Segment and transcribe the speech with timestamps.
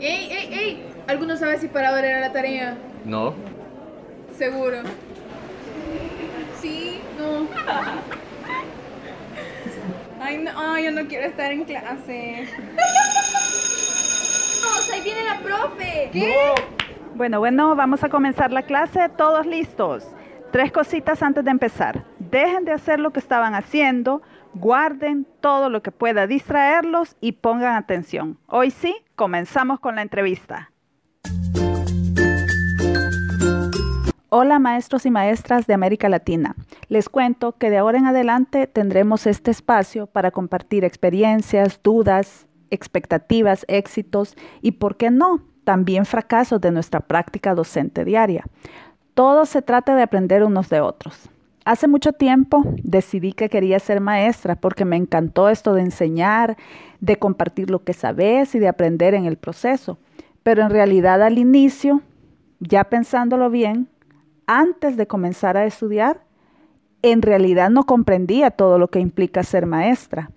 [0.00, 0.84] ¡Ey, ey, ey!
[1.08, 2.76] ¿Alguno sabe si para ahora era la tarea?
[3.04, 3.34] No.
[4.36, 4.78] Seguro.
[6.60, 7.48] Sí, no.
[10.20, 12.48] Ay, no, ay, yo no quiero estar en clase.
[14.62, 16.10] ¡Vamos, ahí viene la profe!
[16.12, 16.34] ¿Qué?
[17.14, 19.08] Bueno, bueno, vamos a comenzar la clase.
[19.08, 20.06] Todos listos.
[20.52, 22.04] Tres cositas antes de empezar.
[22.18, 24.22] Dejen de hacer lo que estaban haciendo,
[24.54, 28.38] guarden todo lo que pueda distraerlos y pongan atención.
[28.46, 30.70] Hoy sí, comenzamos con la entrevista.
[34.30, 36.54] Hola maestros y maestras de América Latina.
[36.88, 43.64] Les cuento que de ahora en adelante tendremos este espacio para compartir experiencias, dudas, expectativas,
[43.68, 48.44] éxitos y, ¿por qué no?, también fracasos de nuestra práctica docente diaria.
[49.14, 51.30] Todo se trata de aprender unos de otros.
[51.68, 56.56] Hace mucho tiempo decidí que quería ser maestra porque me encantó esto de enseñar,
[57.00, 59.98] de compartir lo que sabes y de aprender en el proceso.
[60.42, 62.00] Pero en realidad al inicio,
[62.58, 63.86] ya pensándolo bien,
[64.46, 66.22] antes de comenzar a estudiar,
[67.02, 70.30] en realidad no comprendía todo lo que implica ser maestra.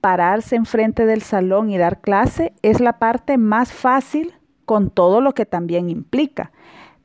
[0.00, 5.32] Pararse enfrente del salón y dar clase es la parte más fácil con todo lo
[5.32, 6.50] que también implica.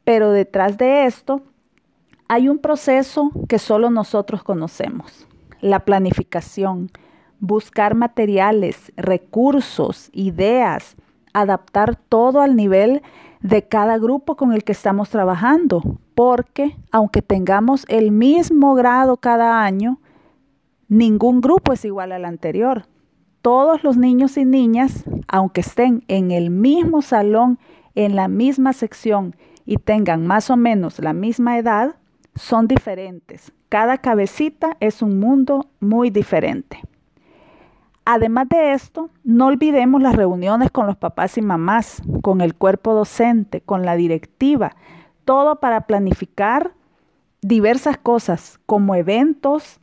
[0.03, 1.43] Pero detrás de esto
[2.27, 5.27] hay un proceso que solo nosotros conocemos.
[5.61, 6.91] La planificación,
[7.39, 10.95] buscar materiales, recursos, ideas,
[11.33, 13.01] adaptar todo al nivel
[13.41, 19.61] de cada grupo con el que estamos trabajando, porque aunque tengamos el mismo grado cada
[19.63, 19.99] año,
[20.87, 22.87] ningún grupo es igual al anterior.
[23.41, 27.59] Todos los niños y niñas, aunque estén en el mismo salón,
[27.95, 31.95] en la misma sección y tengan más o menos la misma edad,
[32.37, 33.51] son diferentes.
[33.69, 36.81] Cada cabecita es un mundo muy diferente.
[38.05, 42.93] Además de esto, no olvidemos las reuniones con los papás y mamás, con el cuerpo
[42.93, 44.77] docente, con la directiva,
[45.25, 46.71] todo para planificar
[47.41, 49.81] diversas cosas como eventos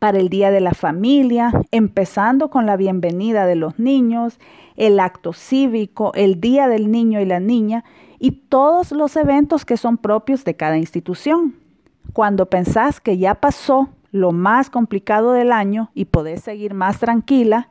[0.00, 4.40] para el Día de la Familia, empezando con la bienvenida de los niños,
[4.76, 7.84] el acto cívico, el Día del Niño y la Niña
[8.18, 11.56] y todos los eventos que son propios de cada institución.
[12.12, 17.68] Cuando pensás que ya pasó lo más complicado del año y podés seguir más tranquila,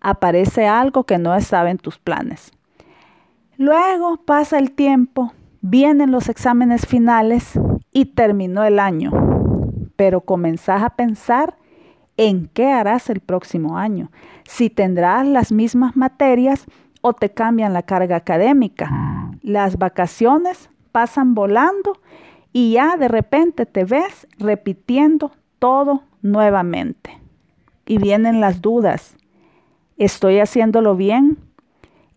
[0.00, 2.52] aparece algo que no estaba en tus planes.
[3.56, 7.58] Luego pasa el tiempo, vienen los exámenes finales
[7.92, 9.10] y terminó el año,
[9.96, 11.56] pero comenzás a pensar
[12.16, 14.10] en qué harás el próximo año,
[14.44, 16.66] si tendrás las mismas materias
[17.00, 19.27] o te cambian la carga académica.
[19.48, 22.02] Las vacaciones pasan volando
[22.52, 27.18] y ya de repente te ves repitiendo todo nuevamente.
[27.86, 29.16] Y vienen las dudas.
[29.96, 31.38] ¿Estoy haciéndolo bien?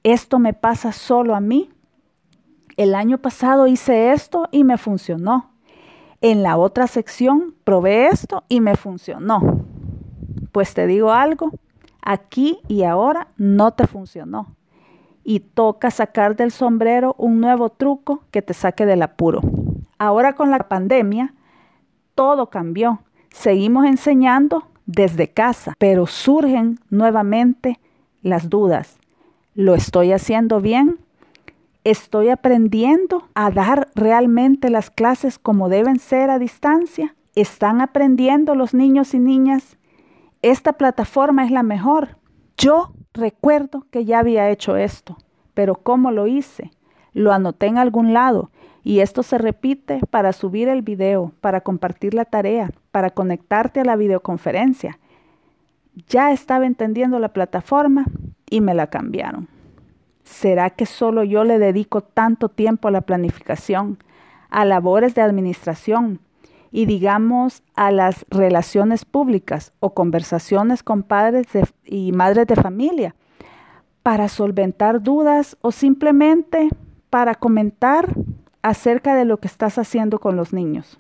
[0.04, 1.70] ¿Esto me pasa solo a mí?
[2.76, 5.52] El año pasado hice esto y me funcionó.
[6.20, 9.64] En la otra sección probé esto y me funcionó.
[10.52, 11.50] Pues te digo algo,
[12.02, 14.54] aquí y ahora no te funcionó.
[15.24, 19.42] Y toca sacar del sombrero un nuevo truco que te saque del apuro.
[19.98, 21.34] Ahora con la pandemia,
[22.16, 27.80] todo cambió Seguimos enseñando desde casa, pero surgen nuevamente
[28.22, 28.98] las dudas.
[29.56, 31.00] ¿Lo estoy haciendo bien?
[31.84, 37.16] ¿Estoy aprendiendo a dar realmente las clases como deben ser a distancia?
[37.36, 39.78] ¿Están aprendiendo los niños y niñas?
[40.42, 42.18] Esta plataforma es la mejor.
[42.58, 45.18] Yo recuerdo que ya había hecho esto,
[45.54, 46.72] pero ¿cómo lo hice?
[47.14, 48.52] Lo anoté en algún lado
[48.84, 53.86] y esto se repite para subir el video, para compartir la tarea, para conectarte a
[53.86, 54.98] la videoconferencia.
[56.08, 58.06] Ya estaba entendiendo la plataforma
[58.50, 59.48] y me la cambiaron.
[60.24, 63.98] ¿Será que solo yo le dedico tanto tiempo a la planificación,
[64.50, 66.20] a labores de administración
[66.72, 71.48] y digamos a las relaciones públicas o conversaciones con padres
[71.84, 73.16] y madres de familia
[74.04, 76.70] para solventar dudas o simplemente
[77.10, 78.16] para comentar
[78.62, 80.98] acerca de lo que estás haciendo con los niños.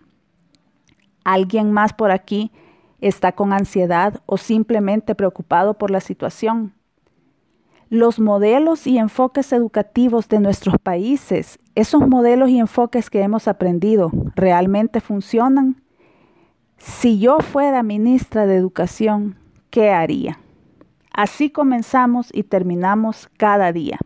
[1.24, 2.52] ¿Alguien más por aquí
[3.00, 6.74] está con ansiedad o simplemente preocupado por la situación?
[7.90, 14.12] Los modelos y enfoques educativos de nuestros países, esos modelos y enfoques que hemos aprendido,
[14.36, 15.82] ¿realmente funcionan?
[16.78, 19.38] Si yo fuera ministra de Educación,
[19.70, 20.40] ¿qué haría?
[21.14, 24.00] Así comenzamos y terminamos cada día,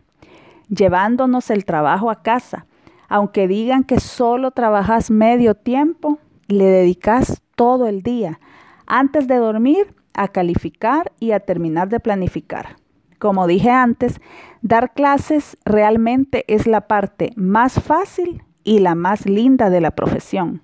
[0.68, 2.66] llevándonos el trabajo a casa
[3.08, 6.18] aunque digan que solo trabajas medio tiempo,
[6.48, 8.40] le dedicas todo el día,
[8.86, 12.76] antes de dormir, a calificar y a terminar de planificar.
[13.18, 14.20] Como dije antes,
[14.62, 20.62] dar clases realmente es la parte más fácil y la más linda de la profesión.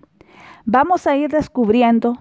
[0.65, 2.19] Vamos a ir descubriendo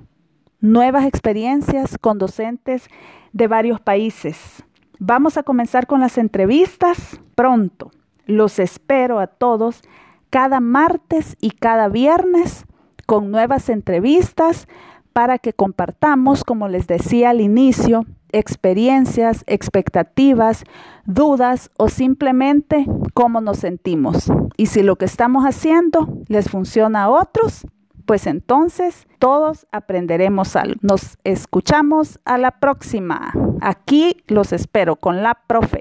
[0.59, 2.87] nuevas experiencias con docentes
[3.33, 4.63] de varios países.
[4.99, 7.91] Vamos a comenzar con las entrevistas pronto.
[8.25, 9.81] Los espero a todos
[10.29, 12.65] cada martes y cada viernes
[13.05, 14.67] con nuevas entrevistas
[15.13, 20.63] para que compartamos, como les decía al inicio, experiencias, expectativas,
[21.05, 24.31] dudas o simplemente cómo nos sentimos.
[24.57, 27.65] Y si lo que estamos haciendo les funciona a otros,
[28.05, 30.75] pues entonces todos aprenderemos algo.
[30.81, 33.31] Nos escuchamos a la próxima.
[33.61, 35.79] Aquí los espero con la profe.